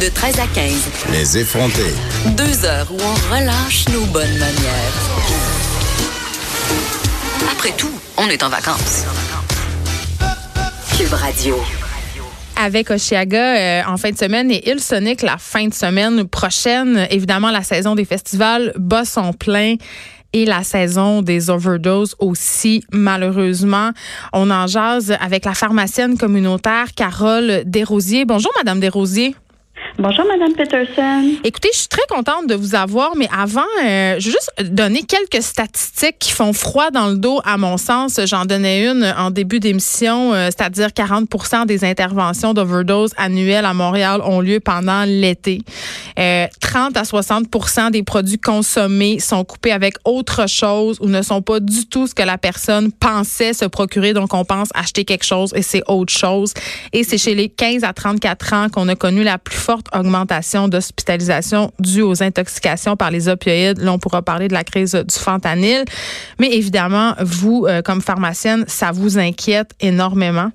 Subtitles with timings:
[0.00, 0.88] De 13 à 15.
[1.12, 1.94] Les effrontés.
[2.36, 4.94] Deux heures où on relâche nos bonnes manières.
[7.52, 9.04] Après tout, on est en vacances.
[10.98, 11.56] Cube Radio.
[12.56, 17.06] avec Oshiaga euh, en fin de semaine et Il Sonic la fin de semaine prochaine.
[17.10, 19.76] Évidemment, la saison des festivals bat son plein
[20.32, 23.90] et la saison des overdoses aussi, malheureusement.
[24.32, 28.24] On en jase avec la pharmacienne communautaire Carole Desrosiers.
[28.24, 29.36] Bonjour, Madame Desrosiers.
[29.96, 31.36] Bonjour, Madame Peterson.
[31.44, 35.04] Écoutez, je suis très contente de vous avoir, mais avant, euh, je vais juste donner
[35.04, 38.18] quelques statistiques qui font froid dans le dos, à mon sens.
[38.24, 44.20] J'en donnais une en début d'émission, euh, c'est-à-dire 40 des interventions d'overdose annuelles à Montréal
[44.24, 45.60] ont lieu pendant l'été.
[46.18, 51.40] Euh, 30 à 60% des produits consommés sont coupés avec autre chose ou ne sont
[51.40, 54.12] pas du tout ce que la personne pensait se procurer.
[54.12, 56.52] Donc, on pense acheter quelque chose et c'est autre chose.
[56.92, 60.68] Et c'est chez les 15 à 34 ans qu'on a connu la plus forte augmentation
[60.68, 63.78] d'hospitalisation due aux intoxications par les opioïdes.
[63.78, 65.84] Là, on pourra parler de la crise du fentanyl.
[66.38, 70.50] Mais évidemment, vous, euh, comme pharmacienne, ça vous inquiète énormément?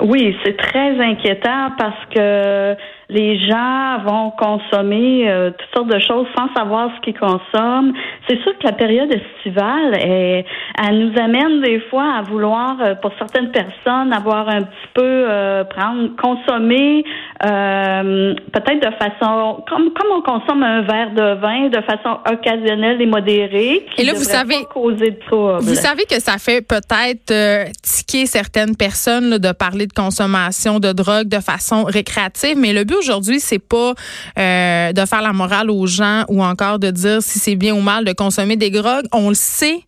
[0.00, 2.74] Oui, c'est très inquiétant parce que
[3.12, 7.92] les gens vont consommer euh, toutes sortes de choses sans savoir ce qu'ils consomment.
[8.28, 10.44] C'est sûr que la période estivale, elle,
[10.82, 15.02] elle nous amène des fois à vouloir, euh, pour certaines personnes, avoir un petit peu
[15.04, 17.04] euh, prendre, consommer
[17.42, 23.06] peut-être de façon comme comme on consomme un verre de vin de façon occasionnelle et
[23.06, 23.84] modérée.
[23.94, 25.58] Qui et là, vous savez, causer de trouble.
[25.60, 30.92] vous savez que ça fait peut-être tiquer certaines personnes là, de parler de consommation de
[30.92, 33.94] drogue de façon récréative, mais le but aujourd'hui, c'est pas
[34.38, 37.80] euh, de faire la morale aux gens ou encore de dire si c'est bien ou
[37.80, 39.06] mal de consommer des drogues.
[39.12, 39.80] On le sait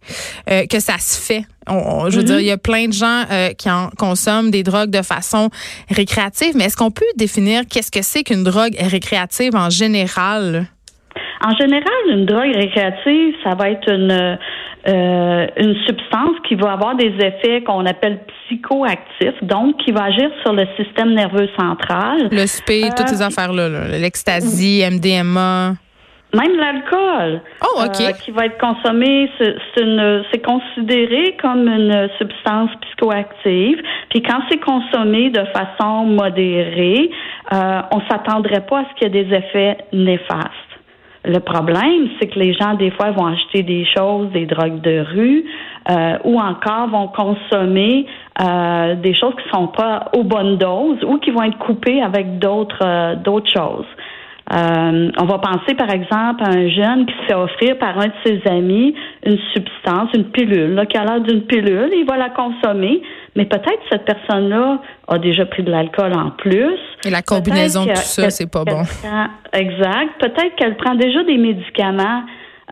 [0.51, 1.45] euh, que ça se fait.
[1.69, 4.63] On, je veux dire, il y a plein de gens euh, qui en consomment des
[4.63, 5.49] drogues de façon
[5.91, 10.67] récréative, mais est-ce qu'on peut définir qu'est-ce que c'est qu'une drogue récréative en général?
[11.43, 14.39] En général, une drogue récréative, ça va être une
[14.87, 20.31] euh, une substance qui va avoir des effets qu'on appelle psychoactifs, donc qui va agir
[20.43, 22.28] sur le système nerveux central.
[22.31, 23.69] Le SP, toutes ces affaires-là,
[23.99, 25.75] l'ecstasy, MDMA.
[26.34, 33.81] Même l'alcool, oh, ok, euh, qui va être consommé, c'est considéré comme une substance psychoactive.
[34.11, 37.09] Puis quand c'est consommé de façon modérée,
[37.53, 40.74] euh, on s'attendrait pas à ce qu'il y ait des effets néfastes.
[41.25, 45.01] Le problème, c'est que les gens, des fois, vont acheter des choses, des drogues de
[45.01, 45.45] rue,
[45.91, 48.07] euh, ou encore vont consommer
[48.43, 52.39] euh, des choses qui sont pas aux bonnes doses ou qui vont être coupées avec
[52.39, 53.87] d'autres euh, d'autres choses.
[54.53, 58.09] Euh, on va penser, par exemple, à un jeune qui se fait offrir par un
[58.09, 62.19] de ses amis une substance, une pilule, là, qui a l'air d'une pilule, il va
[62.19, 63.01] la consommer,
[63.37, 66.78] mais peut-être cette personne-là a déjà pris de l'alcool en plus.
[67.05, 68.83] Et la combinaison de tout ça, c'est pas bon.
[69.53, 70.21] exact.
[70.21, 72.22] Peut-être qu'elle prend déjà des médicaments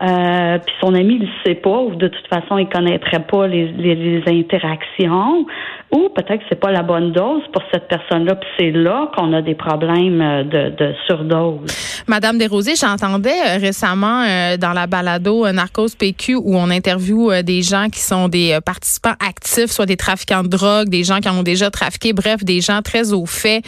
[0.01, 3.45] euh, puis son ami ne le sait pas ou de toute façon il connaîtrait pas
[3.45, 5.45] les, les, les interactions
[5.93, 9.31] ou peut-être que c'est pas la bonne dose pour cette personne-là puis c'est là qu'on
[9.33, 11.71] a des problèmes euh, de, de surdose.
[12.07, 17.61] Madame Desrosiers, j'entendais euh, récemment euh, dans la balado Narcos PQ où on interviewe des
[17.61, 21.43] gens qui sont des participants actifs, soit des trafiquants de drogue, des gens qui ont
[21.43, 23.61] déjà trafiqué, bref, des gens très au fait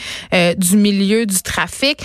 [0.57, 1.97] du milieu du trafic.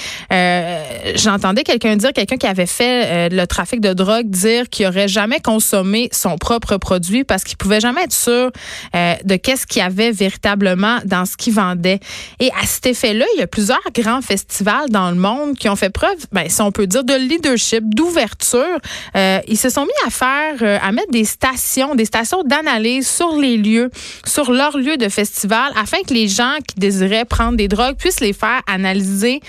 [1.17, 5.41] J'entendais quelqu'un dire, quelqu'un qui avait fait le trafic de drogue dire qu'il aurait jamais
[5.41, 8.51] consommé son propre produit parce qu'il pouvait jamais être sûr
[8.95, 12.01] euh, de qu'est-ce qu'il y véritablement dans ce qu'il vendait.
[12.39, 15.77] Et à cet effet-là, il y a plusieurs grands festivals dans le monde qui ont
[15.77, 18.79] fait preuve, ben, si on peut dire, de leadership, d'ouverture.
[19.17, 23.09] Euh, ils se sont mis à faire, euh, à mettre des stations, des stations d'analyse
[23.09, 23.91] sur les lieux,
[24.25, 28.21] sur leurs lieux de festival, afin que les gens qui désiraient prendre des drogues puissent
[28.21, 29.41] les faire analyser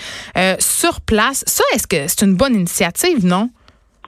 [0.58, 1.44] sur place.
[1.46, 3.50] Ça, est-ce que c'est une bonne initiative, non?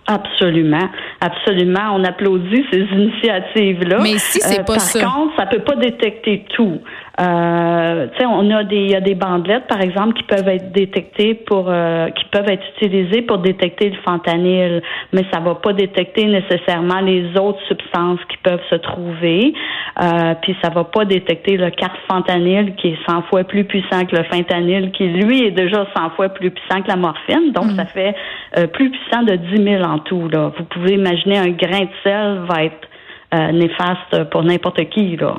[0.06, 0.90] Absolument,
[1.24, 1.94] absolument.
[1.94, 3.98] On applaudit ces initiatives-là.
[4.02, 5.00] Mais si c'est pas par ça.
[5.00, 6.80] Par contre, ça peut pas détecter tout.
[7.20, 11.34] Euh, on a des, il y a des bandelettes, par exemple, qui peuvent être détectées
[11.34, 14.82] pour, euh, qui peuvent être utilisées pour détecter le fentanyl,
[15.12, 19.54] mais ça va pas détecter nécessairement les autres substances qui peuvent se trouver.
[20.02, 24.16] Euh, puis ça va pas détecter le carfentanyl qui est 100 fois plus puissant que
[24.16, 27.52] le fentanyl, qui lui est déjà 100 fois plus puissant que la morphine.
[27.52, 27.76] Donc mm.
[27.76, 28.14] ça fait
[28.58, 30.28] euh, plus puissant de 10 000 en tout.
[30.28, 30.50] Là.
[30.56, 32.88] Vous pouvez imaginer un grain de sel va être
[33.34, 35.16] euh, néfaste pour n'importe qui.
[35.16, 35.34] Là.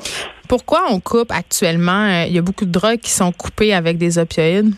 [0.48, 2.04] Pourquoi on coupe actuellement?
[2.04, 4.74] Euh, il y a beaucoup de drogues qui sont coupées avec des opioïdes?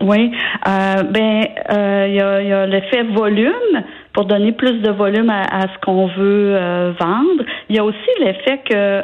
[0.00, 0.32] Oui,
[0.68, 1.44] euh, ben
[2.08, 3.52] il y a, l'effet volume
[4.12, 6.54] pour donner plus de volume à, ce qu'on veut
[6.98, 7.44] vendre.
[7.68, 9.02] Il y a aussi l'effet que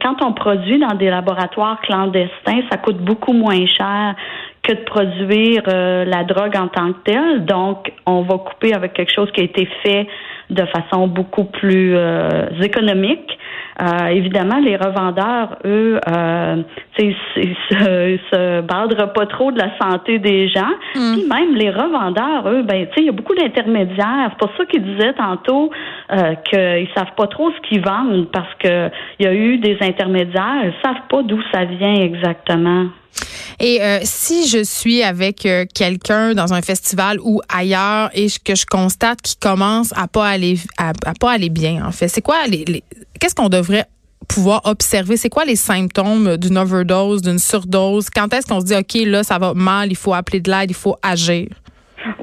[0.00, 4.14] quand on produit dans des laboratoires clandestins, ça coûte beaucoup moins cher
[4.62, 7.44] que de produire la drogue en tant que telle.
[7.44, 10.06] Donc, on va couper avec quelque chose qui a été fait
[10.54, 13.38] de façon beaucoup plus euh, économique.
[13.82, 16.62] Euh, évidemment, les revendeurs, eux, euh,
[16.96, 20.72] se, se bardent pas trop de la santé des gens.
[20.94, 21.14] Mm.
[21.14, 24.30] Puis même les revendeurs, eux, ben, il y a beaucoup d'intermédiaires.
[24.30, 25.70] C'est pour ça qu'ils disaient tantôt
[26.12, 29.76] euh, qu'ils savent pas trop ce qu'ils vendent parce que il y a eu des
[29.80, 30.64] intermédiaires.
[30.64, 32.86] Ils savent pas d'où ça vient exactement.
[33.60, 38.54] Et euh, si je suis avec euh, quelqu'un dans un festival ou ailleurs et que
[38.54, 42.46] je constate qu'il commence à pas aller à, pas aller bien, en fait, c'est quoi
[42.48, 42.64] les,
[43.24, 43.86] qu'est-ce qu'on devrait
[44.28, 45.16] pouvoir observer?
[45.16, 48.10] C'est quoi les symptômes d'une overdose, d'une surdose?
[48.10, 50.70] Quand est-ce qu'on se dit, OK, là, ça va mal, il faut appeler de l'aide,
[50.70, 51.48] il faut agir?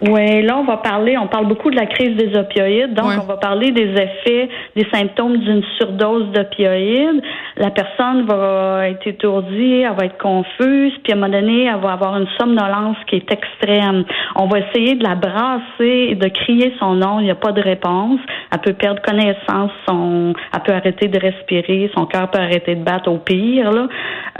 [0.01, 3.25] Oui, là, on va parler, on parle beaucoup de la crise des opioïdes, donc on
[3.25, 7.21] va parler des effets, des symptômes d'une surdose d'opioïdes.
[7.57, 11.79] La personne va être étourdie, elle va être confuse, puis à un moment donné, elle
[11.79, 14.03] va avoir une somnolence qui est extrême.
[14.35, 17.51] On va essayer de la brasser et de crier son nom, il n'y a pas
[17.51, 18.19] de réponse.
[18.51, 22.83] Elle peut perdre connaissance, son, elle peut arrêter de respirer, son cœur peut arrêter de
[22.83, 23.71] battre au pire.
[23.71, 23.87] Là.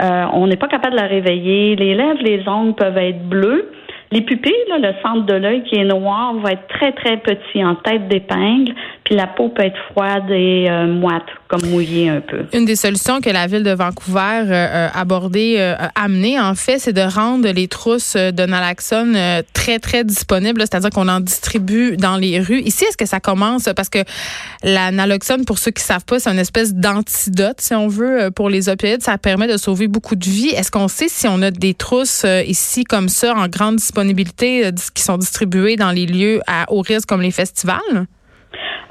[0.02, 1.76] Euh, on n'est pas capable de la réveiller.
[1.76, 3.70] Les lèvres, les ongles peuvent être bleus.
[4.12, 7.76] Les pupilles, le centre de l'œil qui est noir, va être très, très petit en
[7.76, 8.74] tête d'épingle,
[9.14, 12.44] la peau peut être froide et euh, moite, comme mouillée un peu.
[12.52, 16.78] Une des solutions que la ville de Vancouver a euh, abordé, euh, amené en fait,
[16.78, 19.16] c'est de rendre les trousses de naloxone
[19.52, 22.60] très, très disponibles, c'est-à-dire qu'on en distribue dans les rues.
[22.60, 23.68] Ici, est-ce que ça commence?
[23.76, 23.98] Parce que
[24.62, 28.48] la naloxone, pour ceux qui savent pas, c'est une espèce d'antidote, si on veut, pour
[28.48, 29.02] les opioïdes.
[29.02, 30.50] Ça permet de sauver beaucoup de vies.
[30.50, 34.12] Est-ce qu'on sait si on a des trousses ici comme ça en grande disponibilité?
[34.42, 38.06] euh, qui sont distribués dans les lieux à haut risque comme les festivals?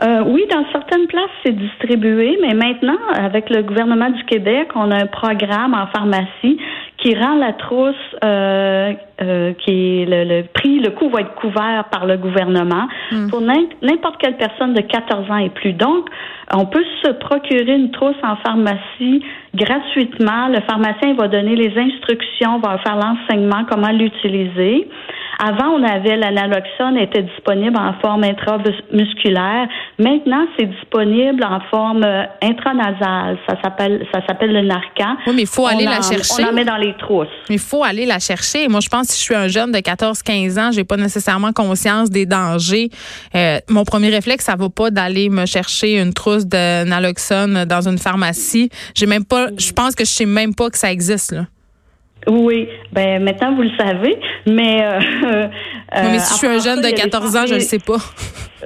[0.04, 4.90] Euh, oui, dans certaines places, c'est distribué, mais maintenant, avec le gouvernement du Québec, on
[4.90, 6.58] a un programme en pharmacie
[6.98, 11.86] qui rend la trousse, euh, euh, qui est le, prix, le coût va être couvert
[11.92, 13.30] par le gouvernement hmm.
[13.30, 15.74] pour n'importe quelle personne de 14 ans et plus.
[15.74, 16.10] Donc,
[16.54, 19.24] on peut se procurer une trousse en pharmacie
[19.56, 20.48] gratuitement.
[20.48, 24.88] Le pharmacien va donner les instructions, va faire l'enseignement, comment l'utiliser.
[25.44, 29.68] Avant, on avait l'analoxone était disponible en forme intramusculaire.
[29.98, 33.40] Maintenant, c'est disponible en forme euh, intranasale.
[33.50, 35.18] Ça s'appelle ça s'appelle le Narcan.
[35.26, 36.44] Oui, mais il faut aller la chercher.
[36.44, 37.28] On la met dans les trousses.
[37.50, 38.68] Mais il faut aller la chercher.
[38.68, 42.10] Moi, je pense si je suis un jeune de 14-15 ans, j'ai pas nécessairement conscience
[42.10, 42.90] des dangers.
[43.36, 47.88] Euh, mon premier réflexe, ça va pas d'aller me chercher une trousse de naloxone dans
[47.88, 48.70] une pharmacie.
[48.96, 49.48] J'ai même pas.
[49.58, 51.46] Je pense que je sais même pas que ça existe là.
[52.28, 54.84] Oui, ben maintenant vous le savez, mais.
[54.84, 55.48] Euh,
[55.96, 57.98] mais si je suis un jeune de 14 ans, je le sais pas.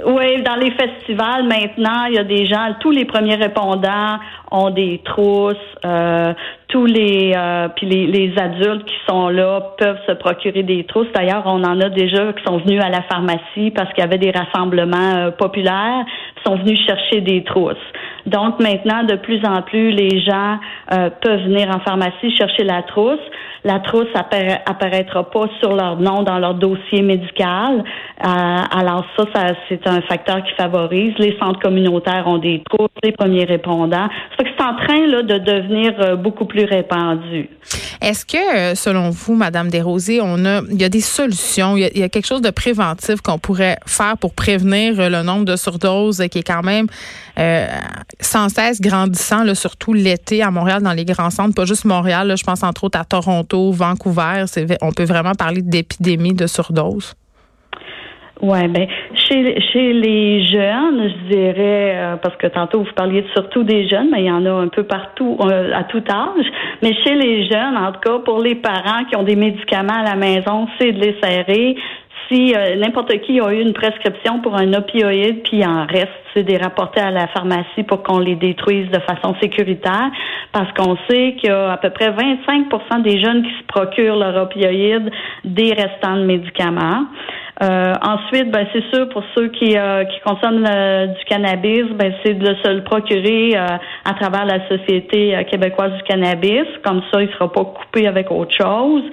[0.06, 4.20] Oui, dans les festivals maintenant, il y a des gens, tous les premiers répondants
[4.52, 5.56] ont des trousses,
[5.86, 6.34] euh,
[6.68, 11.08] tous les euh, puis les, les, adultes qui sont là peuvent se procurer des trousses.
[11.14, 14.18] D'ailleurs, on en a déjà qui sont venus à la pharmacie parce qu'il y avait
[14.18, 16.06] des rassemblements euh, populaires,
[16.46, 17.78] sont venus chercher des trousses.
[18.26, 20.58] Donc maintenant, de plus en plus, les gens
[20.94, 23.20] euh, peuvent venir en pharmacie chercher la trousse.
[23.64, 27.84] La trousse apparaîtra pas sur leur nom dans leur dossier médical.
[28.24, 31.14] Euh, alors ça, ça c'est un facteur qui favorise.
[31.18, 34.08] Les centres communautaires ont des trousses, les premiers répondants.
[34.66, 37.50] En train de devenir euh, beaucoup plus répandu.
[38.02, 42.04] Est-ce que, selon vous, Madame Desrosiers, on a, il y a des solutions, il y
[42.04, 46.40] a, quelque chose de préventif qu'on pourrait faire pour prévenir le nombre de surdoses qui
[46.40, 46.88] est quand même
[48.20, 52.34] sans cesse grandissant, surtout l'été à Montréal, dans les grands centres, pas juste Montréal.
[52.38, 54.46] je pense entre autres à Toronto, Vancouver.
[54.82, 57.16] On peut vraiment parler d'épidémie de surdose?
[58.42, 63.64] Oui, ben chez, chez les jeunes, je dirais, euh, parce que tantôt vous parliez surtout
[63.64, 66.46] des jeunes, mais il y en a un peu partout, euh, à tout âge.
[66.82, 70.04] Mais chez les jeunes, en tout cas, pour les parents qui ont des médicaments à
[70.04, 71.78] la maison, c'est de les serrer,
[72.30, 76.10] si euh, n'importe qui a eu une prescription pour un opioïde, puis il en reste,
[76.34, 80.12] c'est des rapporter à la pharmacie pour qu'on les détruise de façon sécuritaire,
[80.52, 84.18] parce qu'on sait qu'il y a à peu près 25% des jeunes qui se procurent
[84.18, 85.10] leur opioïde
[85.44, 87.06] des restants de médicaments.
[87.64, 90.68] Euh, ensuite, ben, c'est sûr pour ceux qui, euh, qui consomment
[91.18, 96.68] du cannabis, ben, c'est de se le procurer à travers la Société québécoise du cannabis.
[96.84, 99.04] Comme ça, il sera pas coupé avec autre chose.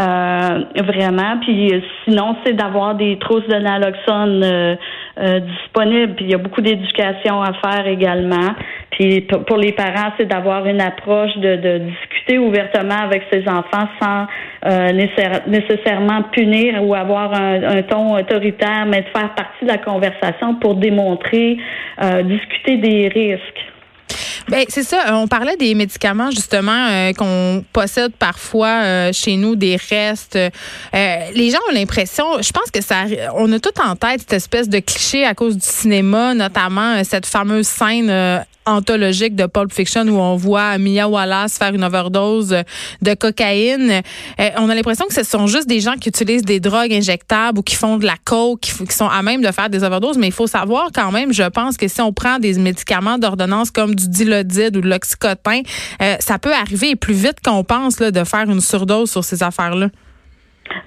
[0.00, 1.38] Euh, vraiment.
[1.40, 1.72] Puis
[2.04, 4.76] sinon, c'est d'avoir des trousses de naloxone euh,
[5.18, 6.14] euh, disponibles.
[6.14, 8.54] Puis il y a beaucoup d'éducation à faire également.
[8.92, 13.88] Puis pour les parents, c'est d'avoir une approche de, de, discuter ouvertement avec ses enfants
[14.00, 14.26] sans
[15.46, 20.56] nécessairement punir ou avoir un, un, ton autoritaire, mais de faire partie de la conversation
[20.56, 21.58] pour démontrer,
[22.24, 23.77] discuter des risques.
[24.48, 25.14] Ben c'est ça.
[25.14, 30.36] On parlait des médicaments justement euh, qu'on possède parfois euh, chez nous, des restes.
[30.36, 30.48] Euh,
[31.34, 34.68] les gens ont l'impression, je pense que ça, on a tout en tête cette espèce
[34.68, 40.18] de cliché à cause du cinéma, notamment cette fameuse scène anthologique de Pulp Fiction où
[40.18, 42.54] on voit Mia Wallace faire une overdose
[43.00, 44.02] de cocaïne.
[44.58, 47.62] On a l'impression que ce sont juste des gens qui utilisent des drogues injectables ou
[47.62, 50.18] qui font de la coke, qui, sont à même de faire des overdoses.
[50.18, 53.70] Mais il faut savoir quand même, je pense que si on prend des médicaments d'ordonnance
[53.70, 54.06] comme du
[54.76, 55.62] ou de l'oxycotin,
[56.02, 59.88] euh, ça peut arriver plus vite qu'on pense de faire une surdose sur ces affaires-là.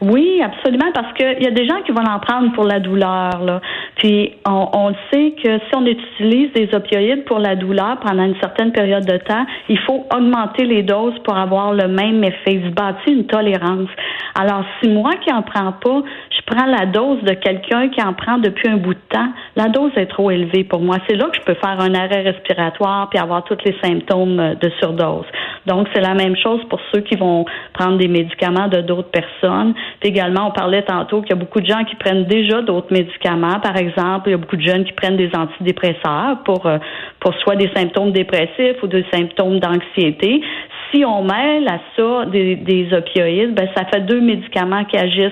[0.01, 3.43] Oui, absolument, parce qu'il y a des gens qui vont en prendre pour la douleur.
[3.43, 3.61] Là.
[3.97, 8.71] Puis on, sait que si on utilise des opioïdes pour la douleur pendant une certaine
[8.71, 12.61] période de temps, il faut augmenter les doses pour avoir le même effet.
[12.65, 13.89] Se bâtit une tolérance.
[14.35, 18.13] Alors, si moi qui en prends pas, je prends la dose de quelqu'un qui en
[18.13, 20.97] prend depuis un bout de temps, la dose est trop élevée pour moi.
[21.07, 24.69] C'est là que je peux faire un arrêt respiratoire puis avoir tous les symptômes de
[24.79, 25.25] surdose.
[25.67, 29.70] Donc, c'est la même chose pour ceux qui vont prendre des médicaments de d'autres personnes.
[30.01, 33.59] Également, on parlait tantôt qu'il y a beaucoup de gens qui prennent déjà d'autres médicaments.
[33.59, 36.77] Par exemple, il y a beaucoup de jeunes qui prennent des antidépresseurs pour, euh,
[37.19, 40.41] pour soit des symptômes dépressifs ou des symptômes d'anxiété.
[40.91, 45.31] Si on mêle à ça des, des opioïdes, ben, ça fait deux médicaments qui agissent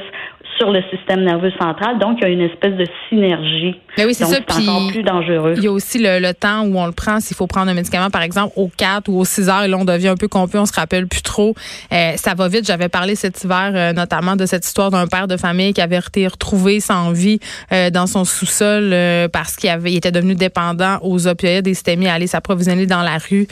[0.57, 1.97] sur le système nerveux central.
[1.99, 3.79] Donc, il y a une espèce de synergie.
[3.99, 4.39] Mais oui, c'est ça.
[4.39, 5.55] Encore plus dangereux.
[5.57, 7.19] Il y a aussi le, temps où on le prend.
[7.19, 9.77] S'il faut prendre un médicament, par exemple, aux 4 ou aux 6 heures, et là,
[9.77, 11.53] on devient un peu confus, on se rappelle plus trop.
[11.91, 12.65] Euh, ça va vite.
[12.65, 15.97] J'avais parlé cet hiver, euh, notamment, de cette histoire d'un père de famille qui avait
[15.97, 17.39] été retrouvé sans vie
[17.73, 18.95] euh, dans son sous-sol
[19.33, 22.85] parce qu'il avait, il était devenu dépendant aux opioïdes et s'était mis à aller s'approvisionner
[22.85, 23.47] dans la rue.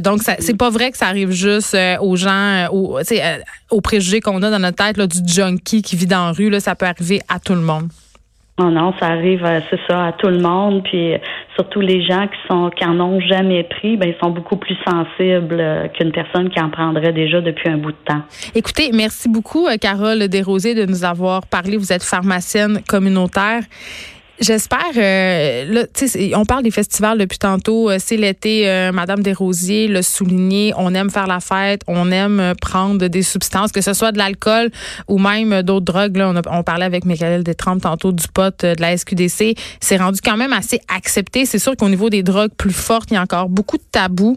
[0.00, 2.98] donc, c'est pas vrai que ça arrive juste aux gens, aux,
[3.70, 6.48] aux préjugés qu'on a dans notre tête là, du junkie qui vit dans la rue
[6.60, 7.88] ça peut arriver à tout le monde.
[8.58, 10.82] Non, non, ça arrive, euh, c'est ça, à tout le monde.
[10.82, 11.18] Puis euh,
[11.54, 14.76] surtout les gens qui sont qui en ont jamais pris, ben ils sont beaucoup plus
[14.84, 18.22] sensibles euh, qu'une personne qui en prendrait déjà depuis un bout de temps.
[18.54, 21.76] Écoutez, merci beaucoup, Carole Desrosiers, de nous avoir parlé.
[21.76, 23.62] Vous êtes pharmacienne communautaire.
[24.40, 24.92] J'espère.
[24.96, 25.82] Euh, là,
[26.36, 27.90] on parle des festivals depuis tantôt.
[27.90, 28.68] Euh, c'est l'été.
[28.68, 30.72] Euh, Madame Desrosiers l'a souligné.
[30.76, 31.82] On aime faire la fête.
[31.88, 34.70] On aime euh, prendre des substances, que ce soit de l'alcool
[35.08, 36.16] ou même d'autres drogues.
[36.16, 39.56] Là, on, on parlait avec Michael Détrempe tantôt du pot de la SQDC.
[39.80, 41.44] C'est rendu quand même assez accepté.
[41.44, 44.36] C'est sûr qu'au niveau des drogues plus fortes, il y a encore beaucoup de tabous.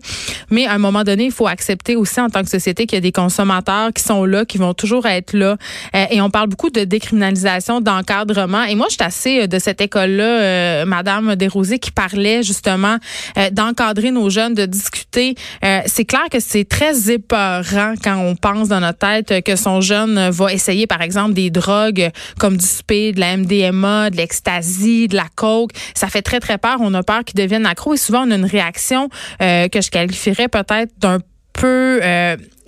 [0.49, 2.97] Mais à un moment donné, il faut accepter aussi en tant que société qu'il y
[2.97, 5.57] a des consommateurs qui sont là, qui vont toujours être là.
[5.93, 8.63] et on parle beaucoup de décriminalisation, d'encadrement.
[8.63, 12.97] Et moi, je suis assez de cette euh, Madame Desrosiers, qui parlait justement
[13.37, 15.35] euh, d'encadrer nos jeunes, de discuter.
[15.63, 19.81] Euh, c'est clair que c'est très épeurant quand on pense dans notre tête que son
[19.81, 25.07] jeune va essayer, par exemple, des drogues comme du speed, de la MDMA, de l'ecstasy,
[25.07, 25.71] de la coke.
[25.95, 26.77] Ça fait très, très peur.
[26.79, 30.47] On a peur qu'ils deviennent accro et souvent, on a une réaction que je qualifierais
[30.47, 31.19] peut-être d'un
[31.53, 31.99] peu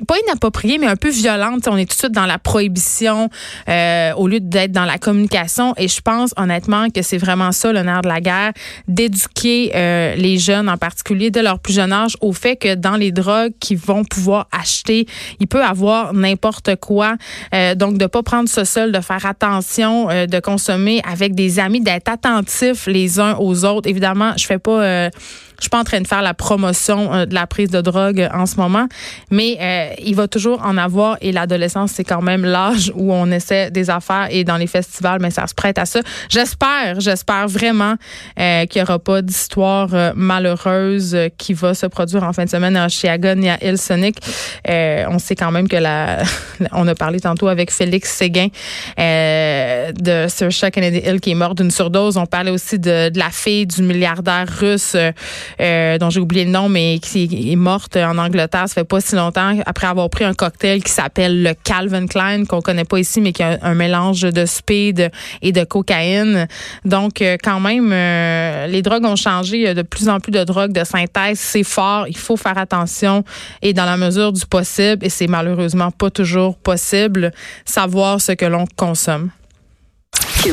[0.08, 1.68] pas inappropriée, mais un peu violente.
[1.68, 3.30] on est tout de suite dans la prohibition
[3.70, 5.74] euh, au lieu d'être dans la communication.
[5.78, 8.54] Et je pense honnêtement que c'est vraiment ça nerf de la guerre,
[8.88, 12.96] d'éduquer euh, les jeunes en particulier de leur plus jeune âge au fait que dans
[12.96, 15.06] les drogues qu'ils vont pouvoir acheter,
[15.40, 17.16] il peut avoir n'importe quoi.
[17.76, 22.10] donc de pas prendre ce seul, de faire attention, de consommer avec des amis, d'être
[22.10, 23.90] attentifs les uns aux autres.
[23.90, 25.10] Évidemment, je fais pas
[25.64, 28.28] je suis pas en train de faire la promotion euh, de la prise de drogue
[28.34, 28.88] en ce moment,
[29.32, 29.58] mais
[29.92, 33.72] euh, il va toujours en avoir et l'adolescence, c'est quand même l'âge où on essaie
[33.72, 36.00] des affaires et dans les festivals, mais ça se prête à ça.
[36.30, 37.96] J'espère, j'espère vraiment
[38.40, 42.76] euh, qu'il n'y aura pas d'histoire malheureuse qui va se produire en fin de semaine
[42.76, 44.18] à Chiagon et à Hillsonic.
[44.68, 46.24] on sait quand même que la,
[46.72, 48.48] on a parlé tantôt avec Félix Séguin
[48.98, 52.18] de Sir Kennedy Hill qui est mort d'une surdose.
[52.18, 54.96] On parlait aussi de, la fille du milliardaire russe
[55.60, 59.02] euh, dont j'ai oublié le nom, mais qui est morte en Angleterre, ça fait pas
[59.02, 63.00] si longtemps, après avoir pris un cocktail qui s'appelle le Calvin Klein, qu'on connaît pas
[63.00, 65.10] ici, mais qui a un mélange de speed
[65.42, 66.48] et de cocaïne.
[66.86, 69.58] Donc, euh, quand même, euh, les drogues ont changé.
[69.58, 71.40] Il y a de plus en plus de drogues de synthèse.
[71.40, 72.08] C'est fort.
[72.08, 73.24] Il faut faire attention
[73.64, 77.32] et dans la mesure du possible, et c'est malheureusement pas toujours possible,
[77.66, 79.32] savoir ce que l'on consomme.